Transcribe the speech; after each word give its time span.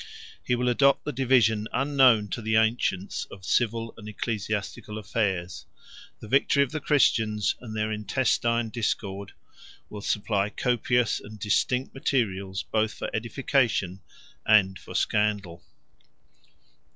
He 0.43 0.55
will 0.55 0.67
adopt 0.67 1.05
the 1.05 1.11
division 1.11 1.67
unknown 1.71 2.27
to 2.29 2.41
the 2.41 2.55
ancients 2.55 3.25
of 3.29 3.45
civil 3.45 3.93
and 3.97 4.09
ecclesiastical 4.09 4.97
affairs: 4.97 5.67
the 6.19 6.27
victory 6.27 6.63
of 6.63 6.71
the 6.71 6.79
Christians, 6.79 7.53
and 7.61 7.75
their 7.77 7.91
intestine 7.91 8.69
discord, 8.71 9.33
will 9.91 10.01
supply 10.01 10.49
copious 10.49 11.19
and 11.19 11.37
distinct 11.39 11.93
materials 11.93 12.63
both 12.63 12.95
for 12.95 13.15
edification 13.15 14.01
and 14.43 14.79
for 14.79 14.95
scandal. 14.95 15.63